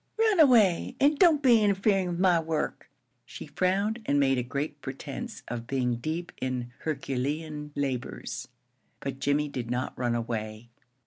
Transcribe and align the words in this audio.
Run 0.17 0.39
away, 0.39 0.95
and 0.99 1.19
don't 1.19 1.43
be 1.43 1.61
interferin' 1.63 2.07
with 2.09 2.19
my 2.19 2.39
work." 2.39 2.89
She 3.23 3.45
frowned 3.45 4.01
and 4.07 4.19
made 4.19 4.39
a 4.39 4.41
grand 4.41 4.81
pretence 4.81 5.43
of 5.47 5.67
being 5.67 5.97
deep 5.97 6.31
in 6.41 6.71
herculean 6.79 7.71
labors; 7.75 8.47
but 8.99 9.19
Jimmie 9.19 9.47
did 9.49 9.69
not 9.69 9.95
run 9.95 10.15
away. 10.15 10.71